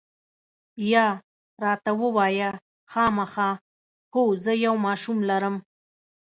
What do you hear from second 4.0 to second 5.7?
هو، زه یو ماشوم لرم.